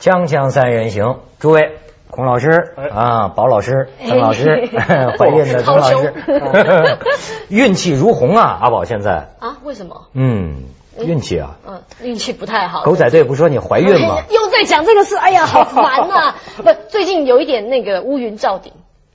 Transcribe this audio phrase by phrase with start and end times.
[0.00, 1.72] 锵锵三人行，诸位，
[2.10, 2.50] 孔老师
[2.94, 4.68] 啊，宝老师，曾老师，
[5.18, 6.14] 怀孕的曾老师，
[7.50, 9.58] 运气如虹啊，阿宝现在啊？
[9.64, 10.06] 为什么？
[10.12, 10.66] 嗯，
[11.00, 12.84] 运气啊，嗯，运气不太好。
[12.84, 14.22] 狗仔队不说你怀孕吗？
[14.30, 16.34] 又在讲这个事，哎呀， 好烦呐！
[16.58, 18.72] 不，最近有一点那个乌云罩顶，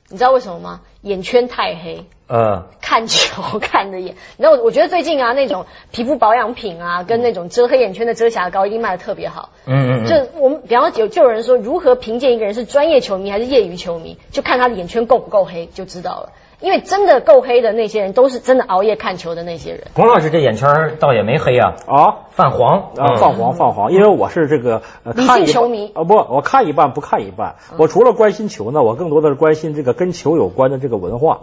[0.10, 0.82] 你知道为什么吗？
[1.02, 2.06] 眼圈太黑。
[2.34, 9.50] 呃，看球看的眼，然后我我觉得最近啊，那种皮肤保养品啊，跟那种遮黑眼圈的遮瑕膏，一定卖的特别好。
[9.68, 10.06] 嗯嗯。
[10.08, 16.30] 就我们，比方说有就有人说，如何评鉴一个人是专业球迷还是业余球迷，就看他的眼圈够不够黑就知道了。
[16.60, 19.82] 因为真的够黑的那些人，都是真的熬夜看球的那些人。
[19.94, 23.92] 龚老师这眼圈倒也没黑啊，啊，泛黄啊，泛黄泛黄。
[23.92, 24.82] 因为我是这个
[25.14, 27.58] 理性球迷啊，不，我看一半不看一半。
[27.78, 31.42] 我除了关心球呢，我更多的是关心这个跟球有关的这个文化。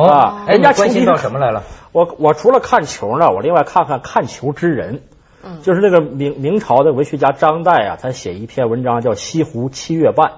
[0.00, 1.64] 啊，人家关心到什么来了？
[1.92, 5.02] 我我除了看球呢，我另外看看看球之人。
[5.44, 10.28] 嗯，就是那个明明朝的文学家张岱啊，他写一篇文章叫《西湖七月半》，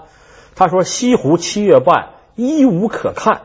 [0.57, 3.43] 他说西湖七月半一无可看，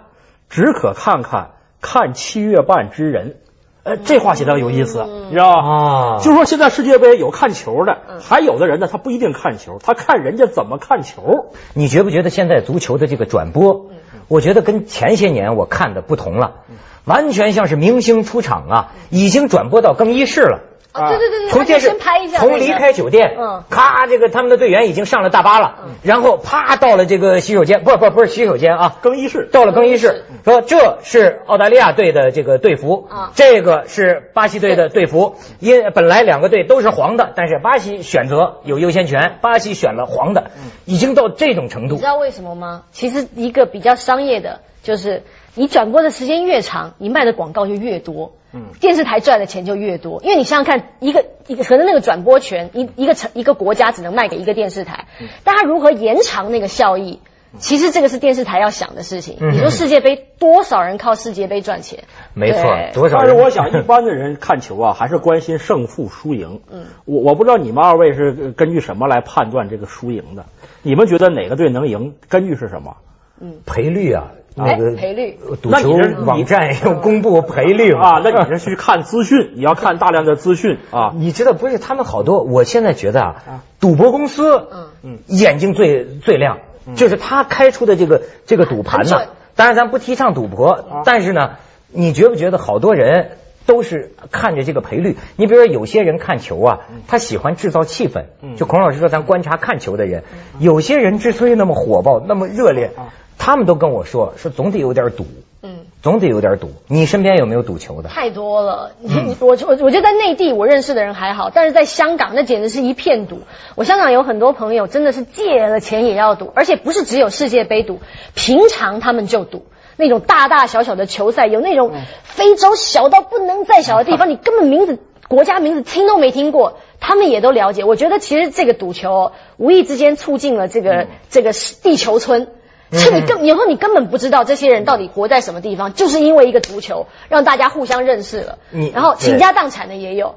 [0.49, 3.35] 只可看看看七月半之人。
[3.83, 6.17] 呃，这话写的有意思，你知道吗？
[6.17, 11.49] 啊，就说现在世界杯有看球的，还有的人呢，他不一定看球，他看人家怎么看球。
[11.73, 13.88] 你觉不觉得现在足球的这个转播？
[14.29, 16.61] 我觉得跟前些年我看的不同了，
[17.03, 20.68] 完全像是明星出场啊，已经转播到更衣室了。
[20.91, 21.95] 啊，对对对对，从电视
[22.37, 40.51] 从离开酒店，嗯，咔，这个他们的队员已经上了大巴了，然后啪到了这个洗手间，不不不是洗手间啊，更衣室，到了更衣室，说这是澳大利亚队的这个队服，啊，这个是巴西队的队服，因本来两个队都是黄的，但是巴西选择有优先权，巴西选了黄的，
[40.85, 41.95] 已经到这种程度。
[41.95, 42.83] 你知道为什么吗？
[42.91, 45.23] 其实一个比较商业的，就是
[45.55, 48.33] 你转播的时间越长，你卖的广告就越多。
[48.51, 55.05] 嗯，电视台赚的钱就越多，因为你想想看，一个一个可能那个转播权，一一个城一个国家只能卖给一个电视台，
[55.43, 57.19] 但他如何延长那个效益，
[57.59, 59.37] 其实这个是电视台要想的事情。
[59.39, 62.05] 你说世界杯多少人靠世界杯赚钱？
[62.33, 62.63] 没错，
[62.95, 63.19] 多少？
[63.19, 66.61] 但是我想一般的人看球啊，还是关心胜负输赢。
[66.71, 70.45] 嗯，我我不知道你们二位是根据什么来判断这个输赢的？
[70.81, 72.15] 你们觉得哪个队能赢？
[72.29, 72.97] 根据是什么？
[73.39, 74.31] 嗯，赔率啊。
[74.59, 81.13] 那个赔率，赌球网站要公布赔率啊，那你是去看资讯，你要看大量的资讯啊。
[81.15, 84.89] 你知道不是他们好多，我现在觉得啊，赌博公司嗯。
[85.01, 85.19] 嗯。
[85.27, 86.59] 眼睛最最亮，
[86.95, 89.21] 就是他开出的这个这个赌盘呢。
[89.55, 91.51] 当然咱不提倡赌博，但是呢，
[91.91, 93.31] 你觉不觉得好多人
[93.69, 95.15] 都是看着这个赔率？
[95.35, 98.23] 你比如说有些人看球啊，他喜欢制造气氛。
[98.57, 100.23] 就孔老师说，咱观察看球的人，
[100.57, 102.89] 有些人之所以那么火爆，那么热烈。
[103.37, 105.25] 他们都跟我说，说总得有点赌，
[105.61, 106.71] 嗯，总得有点赌。
[106.87, 108.09] 你身边有没有赌球的？
[108.09, 108.91] 太多了。
[108.99, 113.43] 你我我我觉得在内地我认识的人还好，但是在香港那简直是一片赌。
[113.75, 117.99] 我香港有很多朋友真的是借了钱也要赌，而且不是只有世界杯赌，
[118.33, 119.67] 平常他们就赌
[119.99, 121.91] 那种大大小小的球赛，有那种
[122.23, 127.83] 非洲小到不能再小的地方， 你根本名字国家名字听都没听过，他们也都了解。
[127.83, 132.47] 我觉得其实这个赌球无意之间促进了这个这个地球村。
[132.91, 138.57] 是你根以后你根本不知道这些人到底活在什么地方，就是因为一个足球让大家互相认识了。
[138.71, 140.35] 你然后倾家荡产的也有。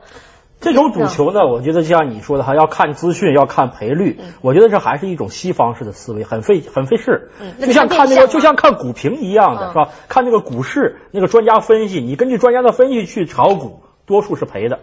[0.63, 4.19] 这种赌球呢，我觉得就像你说的，还要看资讯，要看赔率。
[4.41, 7.31] 我觉得这还是一种西方式的思维，很费很费事。
[7.61, 9.89] 就像看那个，就像看股评一样的是吧？
[10.09, 14.79] 看那个股市，那个专家分析，你根据专家的分析去炒股，多数是赔的。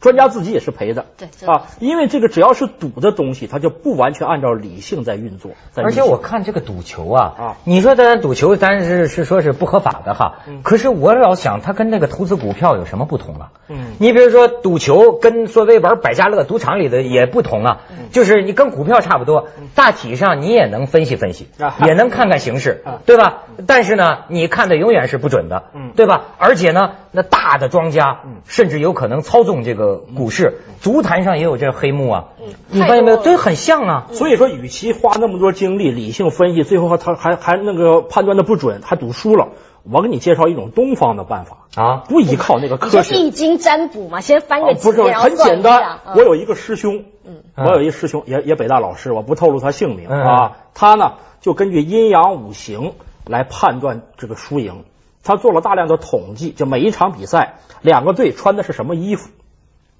[0.00, 5.50] 专家自己也是赔的，对啊，因为这个只要是赌的东西，它就不完全按照理性在运作。
[5.74, 13.50] 而且我看这个赌球啊，啊，你说咱赌球，咱是是说是不合法的哈，可是我老想，它跟那个投资股票有什么不同啊？
[13.68, 17.80] 嗯，你比如说赌球跟所谓玩百家乐赌场里的也不同啊，
[18.10, 21.48] 就是你跟股票差不多，大体上你也能分析分析，
[21.84, 23.42] 也能看看形势，对吧？
[23.66, 26.22] 但是呢，你看的永远是不准的，对吧？
[26.38, 29.89] 而且呢，那大的庄家甚至有可能操纵这个。
[29.96, 32.24] 股市、足坛上也有这黑幕啊，
[32.68, 33.16] 你发现没有？
[33.18, 34.06] 这很像啊。
[34.12, 39.48] 所以说，与其花那么多精力理性分析，最后他还还那个判断的不准，还赌输了，
[39.82, 43.14] 我给你介绍一种东方的办法啊，不依靠那个科学。
[43.16, 45.98] 易经占卜嘛，先翻个不是很简单。
[46.14, 50.56] 我有一个师兄，嗯，我有一师兄，也也北大老师，我不透露他姓名啊。
[50.74, 52.92] 他呢，就根据阴阳五行
[53.26, 54.84] 来判断这个输赢。
[55.22, 59.28] 他做了大量的统计，就每一场比赛，两个队穿的是什么衣服。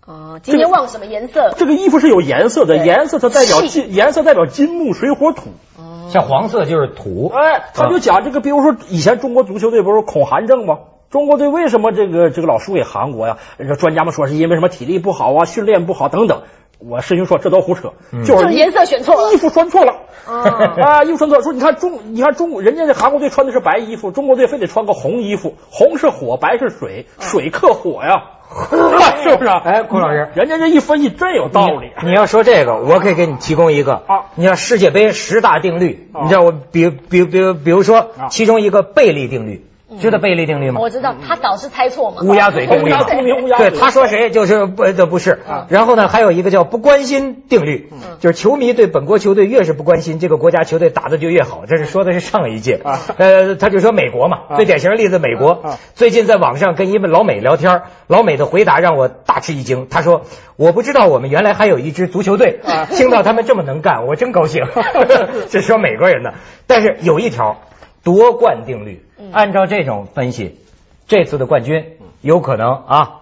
[0.06, 1.52] 哦，今天旺什么颜色？
[1.56, 5.50] 这个衣服是有颜色的，颜色它代表金，颜色代表金木水火土。
[5.78, 7.30] 哦，像黄色就是土。
[7.34, 10.78] 哎，他就讲这个，比如说以前中国足球队不是恐韩症吗？
[11.10, 13.36] 中国队为什么这个这个老输给韩国呀？
[13.58, 16.42] 人家专家们说是因为什么体力不好啊，训练不好等等。
[16.78, 17.92] 我师兄说这都胡扯，
[18.24, 19.96] 就是颜色选错了，衣服穿错了
[20.26, 21.42] 啊，衣服穿错了。
[21.42, 28.39] 说你看中，你看中，人家这韩国队穿的是白衣服，中国队非得穿个红衣服，红是火，白是水，水克火呀，
[29.22, 29.48] 是不是？
[29.48, 31.90] 哎，郭老师，人家这一分析真有道理。
[32.02, 39.64] 你要说这个，我可以给你提供一个啊，你像世界杯十大定律，你知道我比比比比如说其中一个贝利定律。
[39.98, 40.80] 知道贝利定律吗？
[40.80, 42.22] 我知道，他导师猜错嘛。
[42.22, 42.90] 乌鸦嘴定律，
[43.58, 45.40] 对，他说谁就是不的不是。
[45.68, 47.90] 然后呢，还有一个叫不关心定律，
[48.20, 51.64] 就是球迷对本国球队越是不关心，这个国家球队打的就越好。
[51.66, 52.80] 这是说的是上一届。
[53.16, 55.62] 呃，他就说美国嘛，最典型的例子，美国
[55.94, 59.88] 最近在网上跟一位老美聊天，老美的回答让我大吃一惊。
[59.90, 60.22] 他说
[60.56, 62.60] ：“我不知道我们原来还有一支足球队，
[62.92, 64.64] 听到他们这么能干，我真高兴。”
[65.50, 66.34] 这说美国人的，
[66.66, 67.60] 但是有一条
[68.02, 69.04] 夺冠定律。
[69.32, 70.58] 按照这种分析，
[71.06, 73.20] 这次的冠军有可能啊，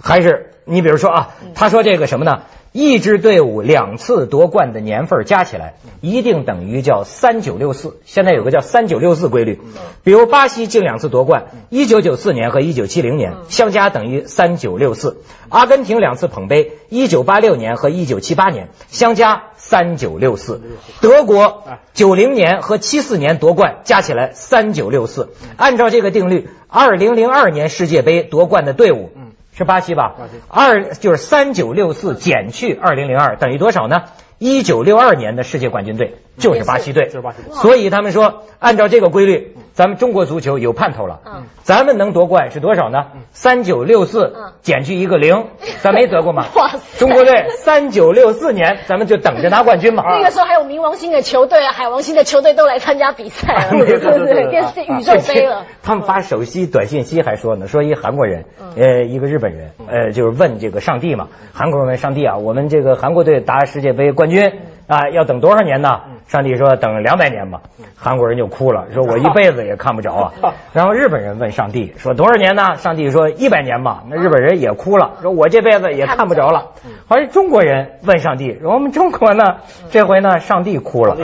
[0.00, 2.42] 还是你比如说啊，他说这个什么呢？
[2.72, 7.98] 一支队伍两次夺冠的年份加起来，一定等于叫三九六四。
[8.04, 9.60] 现在有个叫三九六四规律，
[10.04, 15.16] 比如巴西近两次夺冠，一九九四年和一九七零年相加等于三九六四；
[15.48, 20.60] 阿根廷两次捧杯，一九八六年和一九七八年相加三九六四；
[21.00, 25.30] 德国九零年和七四年夺冠加起来三九六四。
[25.56, 29.10] 按照这个定律，二零零二年世界杯夺冠的队伍。
[29.52, 30.14] 是巴西吧？
[30.48, 34.04] 二就是三九六四减去二零零二等于多少呢？
[34.38, 37.10] 一九六二年的世界冠军队就是巴西队，
[37.52, 41.20] 所以他们说，按照这个规律，咱们中国足球有盼头了。
[41.24, 42.98] 嗯，咱们能夺冠是多少呢？
[43.30, 45.46] 三九六四减去一个零，
[45.80, 46.44] 咱没得过吗？
[46.54, 50.02] 哇中国队三九六四年，咱们就等着拿冠军嘛。
[50.20, 55.64] 那个时候还有冥王星的球队啊，海王星的球队都来参加比赛了，对对对， 电视宇宙杯了。
[55.82, 58.44] 他们发手机短信息还说呢，说一韩国人，
[58.76, 64.28] 呃，一个日本人，呃，就是问这个上帝嘛，韩国人问上帝啊，我们这个韩国队打世界杯冠。
[64.28, 66.00] 军啊，要等多少年呢？
[66.26, 67.60] 上帝说等两百年吧。
[67.96, 70.32] 韩国人就哭了，说我一辈子也看不着啊。
[70.74, 72.74] 然后日本人问上帝说多少年呢？
[72.74, 74.02] 上帝说一百年吧。
[74.08, 76.72] 那日本人也哭了，说我这辈子也看不着了。
[77.06, 79.44] 好像中国人问上帝，说我们中国呢？
[79.90, 80.40] 这回呢？
[80.40, 81.16] 上帝哭了，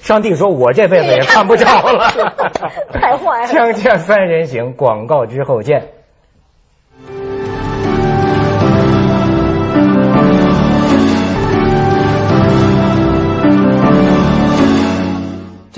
[0.00, 2.08] 上帝说我这辈子也看不着了。
[2.92, 3.46] 太坏了。
[3.50, 5.97] 锵锵三人行，广告之后见。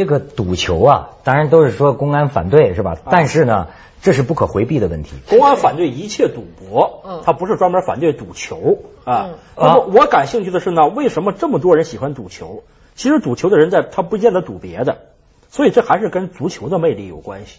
[0.00, 2.96] 这个赌球啊，当然都是说公安反对是吧？
[3.10, 3.68] 但是呢，
[4.00, 5.10] 这是不可回避的问题。
[5.28, 9.32] 公安反对一切赌博，嗯，他不是专门反对赌球啊。
[9.58, 12.62] 那么我感兴趣的是呢，为什么这么多人喜欢赌球？
[12.94, 15.02] 其实赌球的人在他不见得赌别的，
[15.50, 17.58] 所以这还是跟足球的魅力有关系。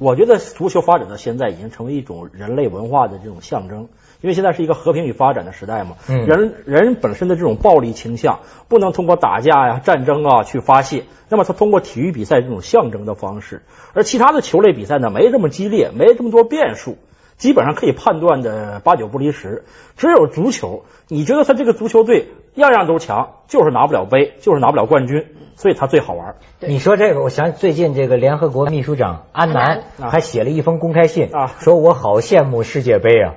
[0.00, 3.86] 我觉得足球发展到现在已经成为一种人类文化的这种象征。
[4.20, 13.62] 因为现在是一个和平与发展的时代嘛，人人本身的这种暴力倾向不能通过打架呀、战争啊去发泄，那么他通过体育比赛这种象征的方式，
[13.94, 16.98] 而其他的球类比赛呢，没这么激烈，没这么多变数，
[17.40, 19.64] 基本上可以判断的八九不离十。
[19.96, 25.26] 只有足球，你觉得他这个足球队样样都强，就是拿不了杯，就是拿不了冠军。
[25.56, 26.36] 所以他最好玩。
[26.60, 33.34] 你说这个，我想最近这个联合国秘书长安南还写了一封公开信啊，说我好羡慕世界杯啊。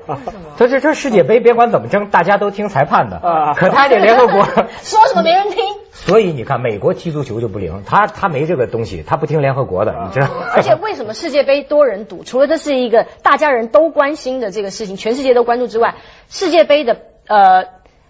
[0.57, 3.53] 他这这世界杯别管怎么争，大家都听裁判的啊。
[3.53, 4.45] 可他这联合国
[4.83, 5.82] 说什么没人听。
[6.05, 10.27] 所以你看，美国踢足球就不灵，他他没这个东西，他不听联合国的，你知道。
[10.53, 12.23] 而且为什么世界杯多人赌？
[12.23, 15.95] 除了这是一个大家人都关心的这个事情，全世界都关注之外，
[16.29, 17.65] 世界杯的呃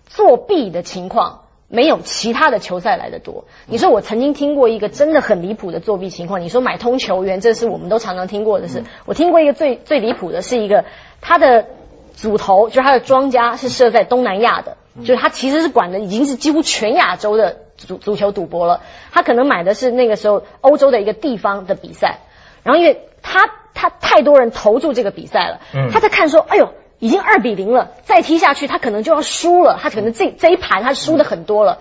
[0.06, 1.40] 作弊的情况。
[1.70, 3.46] 没有其他的球赛来的多。
[3.66, 6.40] 你说我曾经听过一个真的很离谱的作弊情况。
[6.42, 8.84] 你说买通球员，这是我们都常常听过的事。
[9.06, 10.86] 我听过一个最最离谱的是一个
[11.20, 11.66] 他的
[12.14, 18.82] 组头，就是他的庄家是设在东南亚的，就是他其实是管的已经是几乎全亚洲的足足球赌博了。
[19.12, 22.20] 他可能买的是那个时候欧洲的一个地方的比赛，
[22.64, 25.62] 然后因为他他太多人投注这个比赛了，
[25.92, 26.74] 他在看说，哎呦。
[27.00, 31.80] 已经二比零了，再踢下去他可能就要输了，他可能这这一盘他输的很多了。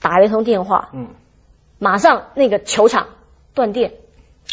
[0.00, 1.10] 打了一通电话，嗯，
[1.78, 3.10] 马上那个球场
[3.54, 3.92] 断电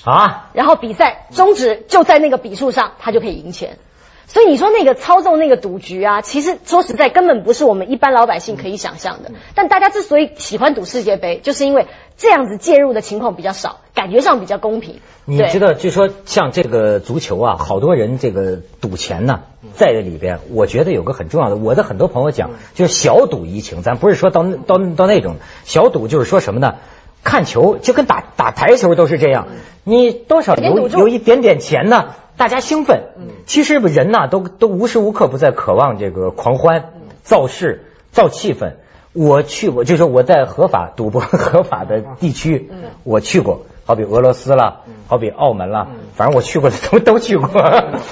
[0.04, 3.80] 啊，然后比赛终止，就在那个比数上，他就可以赢钱。
[4.28, 9.32] 所以你说那个操纵那个赌局啊，其实说实在根本不是我们一般老百姓可以想象的。
[9.56, 15.00] 但大家之所以喜欢赌世界杯，就是因为这样子介入的情况比较少，感觉上比较公平。
[15.24, 19.44] 你知道，就说像这个足球啊，好多人这个赌钱呢，
[19.74, 23.82] 在这里边，我觉得有个很重要的，我的很多朋友讲，就是小赌怡情。
[23.82, 26.76] 咱不是说到到到那种小赌，就是说什么呢？
[27.24, 29.48] 看球就跟打打台球都是这样，
[29.84, 32.14] 你多少有有一点点钱呢？
[32.38, 33.04] 大家兴奋，
[33.48, 36.92] 其实人呐都都无时无刻不在渴望这个狂欢、
[37.24, 38.74] 造势、造气氛。
[39.14, 42.70] 我去过，就是我在合法赌博 合法的地区，
[43.04, 47.50] 我去过，好比俄罗斯了，好比澳门啦，反正我去过的 都都去过。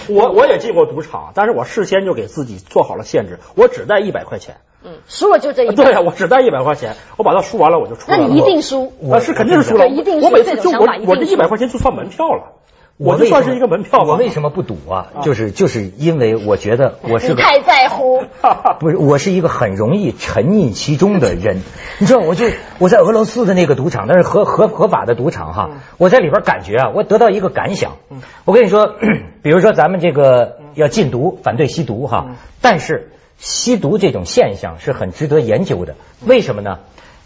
[0.10, 4.55] 我我也进过赌场，但是我事先就给自己做好了限制，我只带一百块钱。
[4.84, 5.75] 嗯，输了就这一。
[5.75, 8.24] 对呀，我只带一百块钱，我把它输完了我就出来了。
[8.24, 12.53] 那你一定输，我是肯定是输了，一定我每次就我我这一百块钱就算门票了。
[12.97, 15.07] 我就算是一个门票吧我为什么不赌啊？
[15.21, 18.23] 就是就是因为我觉得我是太在乎，
[18.79, 21.61] 不是我是一个很容易沉溺其中的人。
[21.99, 22.45] 你知道，我就
[22.79, 25.71] 我在俄罗斯的那个赌场，那是合合合法的赌场哈。
[25.97, 27.97] 我在里边感觉啊，我得到一个感想。
[28.45, 28.95] 我跟你说，
[29.43, 32.27] 比如说咱们这个要禁毒，反对吸毒哈，
[32.61, 35.95] 但是吸毒这种现象是很值得研究的。
[36.25, 36.79] 为什么呢？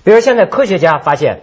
[0.03, 1.41] 比如现在科学家发现，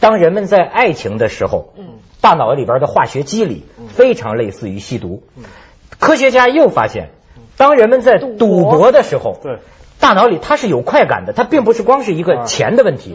[0.00, 1.84] 当人们在爱情的时候，嗯。
[2.20, 5.22] 大脑里边的化学机理非常类似于吸毒。
[5.98, 7.10] 科学家又发现，
[7.58, 9.58] 当人们在赌博的时候，对
[10.00, 13.14] 大脑里它是有快感的，它并不是光是一个钱的问题，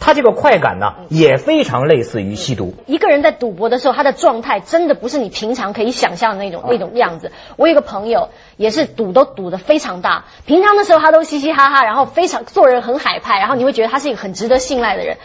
[0.00, 2.72] 它这个快感呢也非常类似于吸毒。
[2.86, 7.32] 一个人在赌博的时候，他的状态真的不是你平常可以想象的那种那种样子。
[7.56, 15.18] 我有个朋友也是赌都赌的非常大，平常的时候他都嘻嘻哈哈，然后非常做人很海派，然后你会觉得他是一个很值得信赖的人。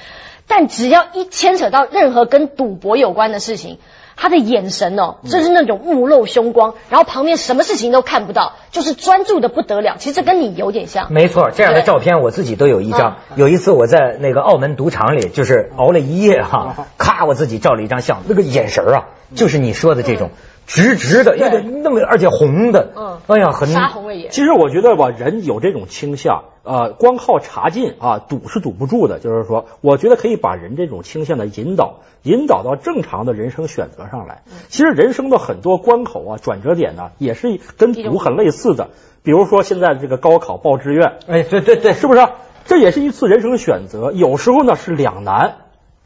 [0.51, 3.77] 但只要一牵扯到任何跟赌博有关的事情，
[4.17, 9.95] 他的眼神哦，就是那种目露凶光，然后旁边什么事情都看不到，就是专注的不得了。
[9.97, 11.11] 其实这跟你有点像。
[11.13, 13.19] 没错，这样的照片我自己都有一张。
[13.37, 20.31] 有一次我在那个澳门赌场里，就是熬了一夜哈，咔，我自己照了一张相，那个眼神啊，就是你说的这种。
[20.67, 24.31] 直直的，有点那么，而且红的，嗯，哎呀，很杀红了眼。
[24.31, 29.19] 其实我觉得吧，人有这种倾向，呃，光靠查禁啊，堵是堵不住的。
[29.19, 34.43] 就是说，我觉得可以把人这种倾向的引导，引导到正常的人生选择上来。
[34.69, 38.89] 其实人生的很多关口啊，转折点呢，也是跟堵很类似的。
[39.23, 42.25] 比如说现在这个高考报志愿，哎，对对对，是不是？
[42.63, 45.55] 这也是一次人生选择，有时候呢是两难。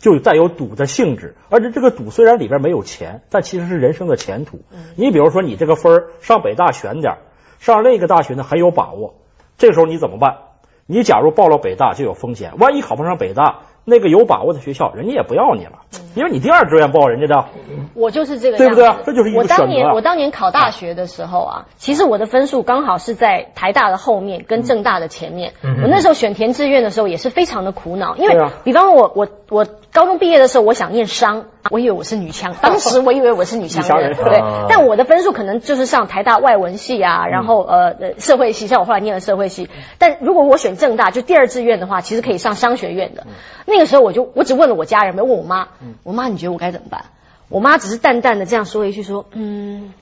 [0.05, 4.59] 就带有赌的性质，而且这个赌虽然里边没有钱，但其实是人生的前途。
[4.95, 7.17] 你比如说，你这个分儿上北大选点
[7.57, 9.15] 上另一个大学呢很有把握，
[9.57, 10.37] 这时候你怎么办？
[10.85, 13.61] 你假如报了北大就有风险，万一考不上北大。
[13.85, 15.73] 那个有把握的学校，人家也不要你了，
[16.15, 17.45] 因为你第二志愿报人家的。
[17.93, 18.91] 我就是这个，对不对？
[19.05, 25.53] 这就是一个我当年我当年考大学的时候啊，其实我的分数刚好是在台大的后面，跟正大的前面。
[25.61, 34.41] 我那时候选填志愿的时候也是非常的苦恼，因为比方我我我高中毕业的时候，我想念商，我以为我是女强，当时我以为我是女强人，对。
[34.67, 39.69] 但我的分数可能就是上台大外文系啊，然后呃社会系，像我后来念了社会系。
[39.99, 43.25] 但如果我选正大，就第二志愿的话，其实可以上商学院的。
[43.65, 45.67] 那个时候我就我只问了我家人，没问我妈。
[46.03, 47.05] 我妈你觉得我该怎么办？
[47.47, 49.93] 我妈只是淡淡的这样说一句说，嗯，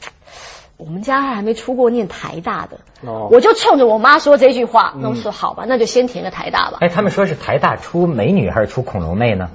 [0.78, 2.78] 我们家还没出过念台大的。
[3.06, 6.78] 哦，我就冲着我妈说这句话，那我说好吧，那就先填个台大吧。
[6.80, 9.50] 哎，他们说是台大出美女还是出恐龙妹呢？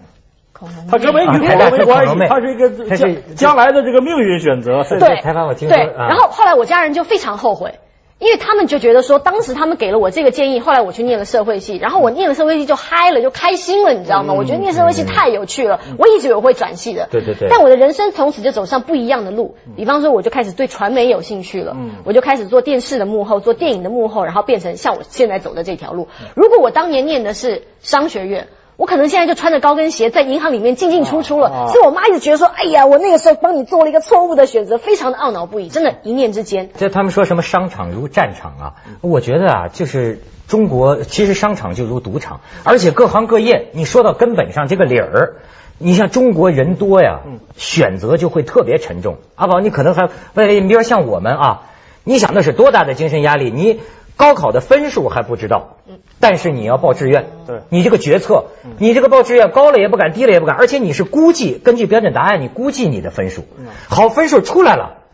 [0.52, 0.90] 恐龙妹。
[0.90, 4.84] 他跟美女没关系，他是一个将将来的这个命运选择。
[4.84, 5.74] 对，台大我听说。
[5.74, 7.78] 对，然后后来我家人就非常后悔。
[8.18, 14.34] 因为他们就觉得说，当时他们给了我这个建议，后来我去念了社会系，然后我念了社会系就嗨了，就开心了，你知道吗？
[14.34, 17.08] 我觉得念社会系太有趣了，我一直有会转系的。
[17.10, 17.48] 对对对。
[17.48, 26.08] 但我的人生从此就走上不一样的路，比方说我就开始对传媒有兴趣了，我就开始做电视的幕后，做电影的幕后，然后变成像我现在走的这条路。
[26.34, 28.48] 如果我当年念的是商学院。
[28.78, 36.70] 我可能现在就穿着高跟鞋在银行里面进进出出了，所以我妈一直觉得说，哎呀，我那个时候帮你做了一个错误的选择，非常的懊恼不已，真的，一念之间。
[36.76, 45.38] 就他们说什么商场如战场啊，我觉得啊，就是中国其实商场就如赌场，而且各行各业，你说到根本上这个理儿，
[45.78, 47.22] 你像中国人多呀，
[47.56, 49.16] 选择就会特别沉重。
[49.34, 51.62] 阿宝，你可能还，你比如说像我们啊，
[52.04, 53.80] 你想那是多大的精神压力，你。
[54.18, 55.76] 高考的分数还不知道，
[56.18, 58.46] 但是你要报志愿，对，你这个决策，
[58.78, 63.44] 你这个报志愿高了也不敢，低了也不敢，而且你是估计根据标准答案，你估计你的分数，
[63.88, 65.04] 好分数出来了，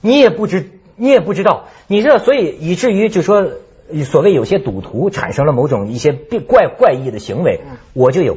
[0.00, 3.50] 你也不知你也不知道，你知道，所以以至于就说
[4.04, 7.62] 所谓有些赌徒产生了某种一些怪怪异的行为，
[7.94, 8.36] 我就有，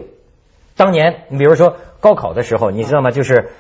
[0.76, 3.12] 当年你比如说高考的时候，你知道吗？
[3.12, 3.52] 就是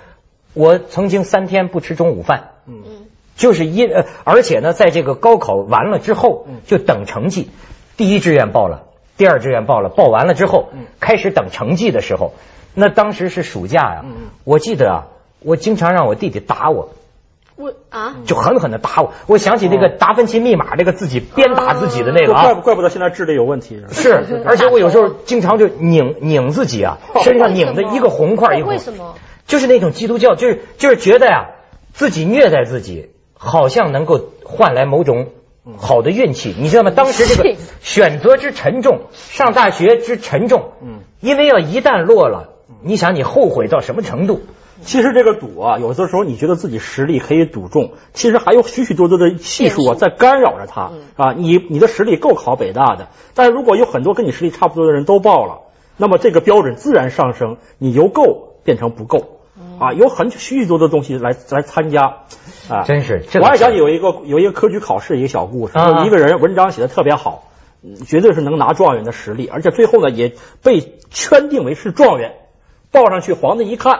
[0.56, 3.05] 我曾经三天不吃中午饭，嗯。
[3.36, 7.50] 就是因呃，而且呢，在这个高考完了之后，就等成绩。
[7.98, 8.84] 第一志愿报了，
[9.18, 12.34] 第二志愿报了，报完了之后，开始等成绩的时候，
[12.74, 14.06] 那当时是暑假呀。
[14.44, 15.08] 我记得啊，
[15.40, 16.90] 我经常让我弟弟打我。
[17.58, 19.14] 我啊，就狠狠的打我。
[19.28, 22.44] 我想起那个达芬奇密码，那个自己鞭打自己的那个啊。
[22.44, 23.82] 怪怪不得现在智力有问题。
[23.92, 28.68] 是， 而且我有时候经常就拧拧自己啊， 身上拧的一个红块一个。
[28.68, 29.16] 为什么？
[29.48, 31.52] 就是那种基督教，就是就是觉得呀，
[31.94, 33.12] 自己虐待自己。
[33.46, 35.28] 好像能够换来某种
[35.78, 36.92] 好的运气，你知道吗？
[36.92, 42.50] 当时这个选择之沉重，上大学之沉重，嗯，因为要一旦落了，
[42.82, 44.42] 你想你后悔到什么程度？
[44.82, 51.34] 其实这个赌啊，有的时候你觉得自己实力可以赌中，其实还有许许多多的系数啊在干扰着他啊。
[51.38, 55.62] 你你的实力够考北大的，但是如果有很多跟你实力差不多的人都报了，
[55.98, 59.40] 那么这个标准自然上升，你由够变成不够
[59.80, 59.94] 啊。
[59.94, 62.24] 有很许许多多东西来来参加
[62.70, 63.24] 啊，真是。
[63.40, 65.74] 我还想起有一个有一个科举考试一个小故事，
[66.06, 67.44] 一个人文章写的特别好，
[68.06, 72.34] 绝对是能拿状元的实力，而且最后呢也被圈定为是状元，
[72.92, 74.00] 报上去皇帝一看。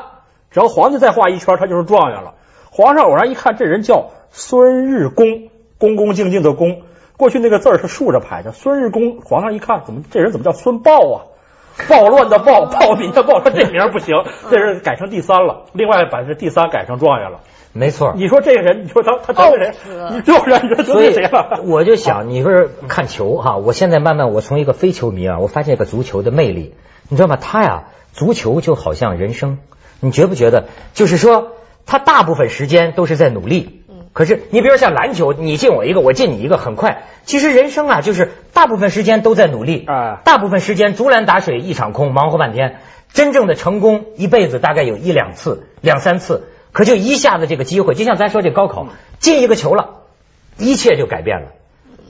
[0.52, 2.36] 只要皇帝再画一圈，他就是状元了。
[2.72, 6.84] 皇上偶然一看，这人叫孙日公，恭恭敬敬的恭。
[7.18, 8.52] 过去那个字儿是竖着排的。
[8.52, 11.18] 孙日公，皇上一看，怎么这人怎么叫孙豹啊？
[11.90, 14.16] 暴乱的暴，暴民的暴，说这名不行，
[14.50, 15.66] 这人改成第三了。
[15.74, 17.42] 另外把这第三改成状元了。
[17.78, 19.74] 没错，你说这个人，你说他他得罪谁？
[20.14, 20.60] 你对不对？
[20.64, 21.60] 你说得罪谁了？
[21.68, 23.58] 我就想，你说是看球哈？
[23.58, 26.74] 我现在慢慢，我从一个非球迷啊，我发现一个足球的魅力，
[27.10, 27.36] 你知道吗？
[27.36, 29.58] 他呀，足球就好像人生。
[30.00, 30.68] 你觉不觉得？
[30.94, 31.50] 就是说，
[31.86, 33.84] 他大部分时间都是在努力。
[33.90, 34.06] 嗯。
[34.14, 37.04] 可是，你比如像篮球，你进我一个，我进你一个，很快。
[37.26, 39.84] 其实人生啊，就是大部分时间都在努力。
[39.86, 40.22] 啊。
[40.24, 42.78] 大部分时间竹篮打水一场空，忙活半天。
[43.12, 46.44] 真正的成功，一辈子大概有一两次、两三次。
[46.76, 48.88] 可就一下子这个机会，就像咱说这高考，
[49.20, 50.02] 进一个球了，
[50.58, 51.54] 一切就改变了。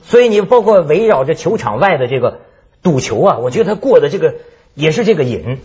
[0.02, 2.40] 所以你包括围绕着球场外的这个
[2.82, 4.34] 赌球啊，我觉得他过的这个
[4.74, 5.60] 也是这个瘾。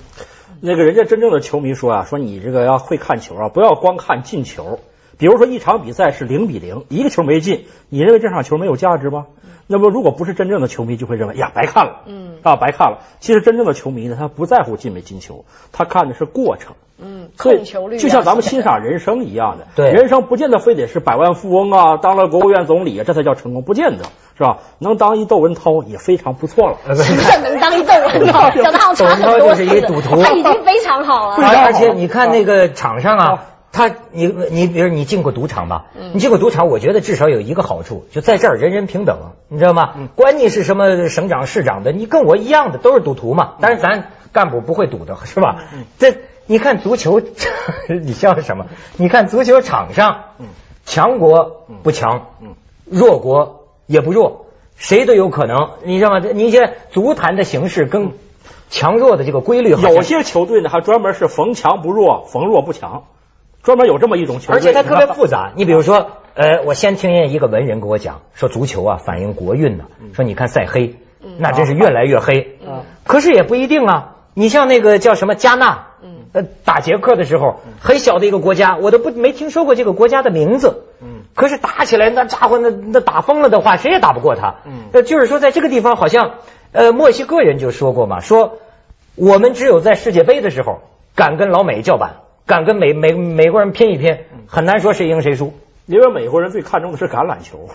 [0.61, 4.81] 那个人家真正的球迷说啊，说你这个要会看球啊，不要光看进球。
[5.17, 9.29] 比如说一场比赛是零比零，一个球没进，你认为这场球没有价值吗？
[9.67, 12.99] 那么如果不是真正的球迷，就会认为呀，白看了，嗯，啊，白看了。
[13.21, 16.75] 其实真正的球迷呢，他不在乎进没进球，他看的是过程。
[17.03, 24.05] 嗯，控球率就像咱们欣赏人生一样的， 对，人生不见得非得是百万富翁啊，当了国务院总理啊，这才叫成功，不见得
[24.37, 24.59] 是吧？
[24.79, 26.95] 能当一窦文涛也非常不错了。
[26.95, 28.51] 什么叫能当一窦文涛？
[28.97, 31.37] 窦文涛就是一赌徒，他已经非常好了。
[31.37, 35.87] 而且你看那个场上啊，他你你比如你进过赌场吧？
[36.13, 39.17] 你进过赌场，我觉得至少有一个好处，就在这儿人人平等，
[39.49, 39.95] 你知道吗？
[40.17, 43.55] 管你是什么省长市长的，你跟我一样的都是赌徒嘛。
[43.61, 45.65] 但是咱干部不会赌的是吧？
[45.99, 46.15] 这。
[46.47, 47.21] 你看足球，
[47.89, 48.67] 你笑什么？
[48.97, 50.25] 你看足球场上，
[50.85, 52.27] 强国不强，
[52.85, 55.71] 弱国也不弱，谁都有可能。
[55.85, 56.21] 你知道吗？
[56.35, 58.13] 你这足坛的形式跟
[58.69, 63.05] 强弱的这个规律，有些球队呢还专门是逢强不弱，逢弱不强，
[63.63, 64.57] 专门有这么一种球队。
[64.57, 65.53] 而且它特别复杂。
[65.55, 69.85] 你比如说，呃，我先听见一个文人跟我讲，说足球啊反映国运呢。
[70.15, 70.97] 说你看晒黑，
[71.39, 72.59] 那真是越来越黑。
[73.05, 74.17] 可是也不一定啊。
[74.35, 75.90] 你像那个叫什么加纳。
[76.33, 80.85] 呃，打捷克的时候，很小的一个国家，我都不没听说过这个国家的名字。
[81.03, 84.57] 嗯，可是打起来那家伙那那打疯了的话，谁也打不过他。
[84.67, 86.35] 嗯，呃，就是说在这个地方，好像
[86.73, 88.59] 呃墨西哥人就说过嘛，说
[89.17, 90.81] 我们只有在世界杯的时候
[91.15, 95.53] 敢跟老美叫板，敢跟美美美国人拼一拼，很难说谁赢谁输。
[95.87, 97.69] 因为美国人最看重的是橄榄球。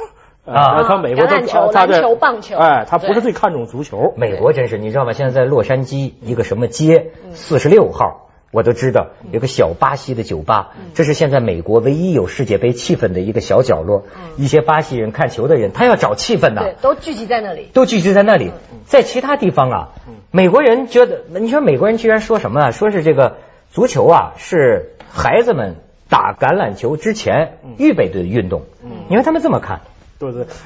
[0.45, 4.13] 啊，他美国篮球、篮球、棒球，哎，他不是最看重足球。
[4.15, 5.13] 美国真是，你知道吗？
[5.13, 8.21] 现在在洛杉矶一个什么街，四十六号。
[8.51, 14.05] 我都知道有个小巴西的酒吧，这是现在美国唯一有世界杯气氛的一个小角落。
[14.37, 18.51] 一些巴西人看球的人，他要找气氛的，对，都聚集在那里，都聚集在那里。
[18.85, 19.89] 在其他地方啊，
[20.31, 22.71] 美国人觉得，你说美国人居然说什么啊？
[22.71, 23.37] 说是这个
[23.71, 25.75] 足球啊，是孩子们
[26.07, 28.61] 打橄榄球之前预备的运动。
[29.09, 29.81] 你看他们这么看。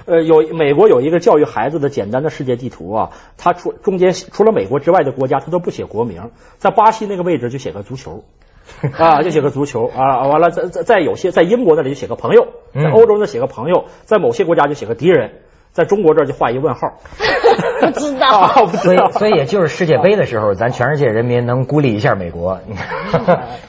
[0.05, 8.23] 呃，有美国有一个教育孩子的简单的世界地图啊，他除中间除了美国之外的国家，他都不写国名，在巴西那个位置就写个足球，
[8.97, 15.31] 啊，就写个足球啊，完了在在在有些在英国那里就写个朋友，在欧洲那写个朋友，在某些国家就写个敌人，
[15.71, 16.97] 在中国这儿就画一问号，
[17.81, 22.59] 不知道， 所以所以也就是世界杯的时候，咱全世界人民能孤立一下美国，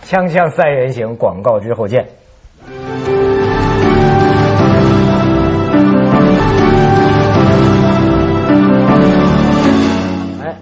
[0.05, 2.09] 锵锵三人行，广告之后见。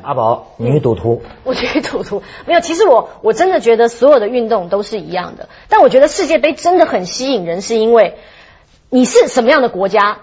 [0.08, 2.60] 阿宝，女赌徒，我是赌徒没有。
[2.60, 8.16] 其实我我真的觉得所有的运动都是一样的，但我觉得世界杯真的很吸引人，是因为
[8.88, 10.20] 你是什么样的国家，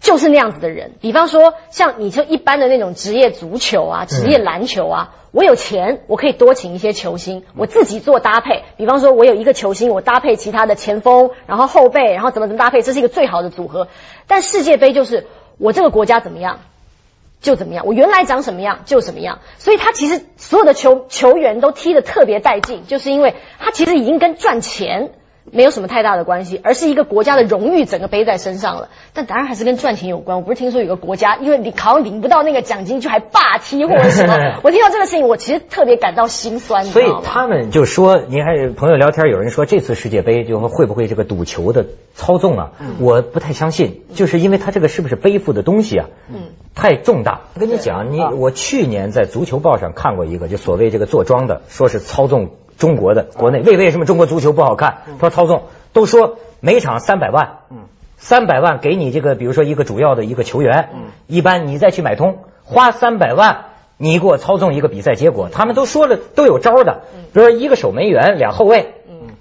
[0.00, 0.92] 就是那样子的人。
[1.02, 8.64] 比方说，像你就一般的那种职业足球啊、职业篮球啊，我有钱，我可以多请一些球星，我自己做搭配。
[8.78, 13.88] 比方说，我有一个球星，我搭配其他的前锋，然后后背，然后怎么怎么搭配，这是一个最好的组合。
[14.26, 15.26] 但世界杯就是
[15.58, 16.60] 我这个国家怎么样。
[17.40, 25.12] 就怎么样，我原来长什么样就什么样，所以他其实所有的球球员都踢得特别带劲，就是因为他其实已经跟赚钱
[25.52, 28.88] 没有什么太大的关系，而是一个国家的荣誉整个背在身上了。
[29.14, 30.38] 但当然还是跟赚钱有关。
[30.38, 34.34] 我不是听说有个国家，因为你考领不到那个奖金，就还霸踢或者什么。
[34.64, 36.84] 我听到这个事情，我其实特别感到心酸。
[36.84, 42.72] 所以他们就说，您还朋友聊天，有人说这次世界杯就会不会这个赌球的操纵啊？
[42.98, 46.06] 我不太相信，就是因为他这个是不是背负的东西啊？
[46.28, 47.42] 嗯，太重大。
[47.54, 52.50] 我跟你讲，你我去年在足球报上看过一个，就所谓这个坐庄的，说是操纵。
[52.78, 53.60] 中国的国内。
[53.60, 54.98] 为为什么中国足球不好看？
[55.18, 57.58] 他说操纵，都说每场三百万，
[58.16, 60.90] 三百万给你这个，比如说一个主要的一个球员，
[61.26, 68.94] 一般你再去买通，花三百万，你给我操纵一个比赛结果，他们都说了都有招的，比如说一个守门员，俩后卫，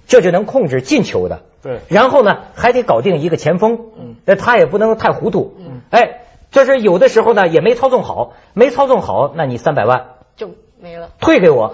[0.08, 3.80] 这就能控制进球的，对，然后呢还得搞定一个前锋，
[4.26, 5.56] 那他也不能太糊涂，
[5.90, 6.22] 哎，
[6.52, 11.74] 就是有的时候呢也没操纵好，没操纵好，那你三百万就没了，退给我。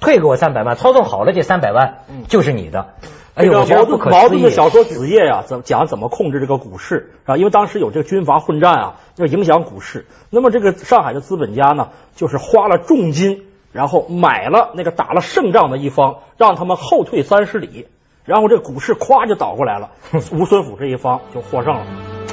[0.00, 2.94] 退给我三百万，操纵好了这三百万就是你的。
[3.34, 7.36] 哎呦，矛盾矛盾的小说《子夜》呀，怎讲怎么控制这个股市啊？
[7.36, 10.06] 因为当时有这个军阀混战啊，要影响股市。
[10.30, 17.86] 那么这个上海的资本家呢，就是花了重金，然后买了那个打了胜仗的一方，让他们后退三十里，
[18.24, 19.90] 然后这股市咵就倒过来了，
[20.32, 21.86] 吴孙府这一方就获胜了。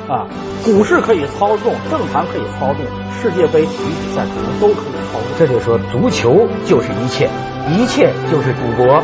[0.10, 0.28] 啊，
[0.66, 2.86] 股市可以操纵，政坛可以操纵，
[3.22, 5.38] 世界杯体育比赛可能都可以操纵。
[5.38, 7.30] 这就说足球就是一切。
[7.70, 9.04] 一切就是赌博，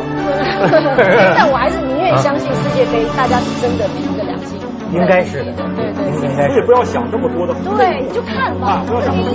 [1.36, 4.58] 但我还是宁愿相信世界杯，大家是真的凭着良心。
[4.92, 6.04] 应该是的，对对，
[6.48, 7.54] 你也不要想这么多的。
[7.76, 9.30] 对，你就看吧，不要想那么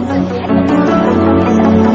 [1.84, 1.89] 多。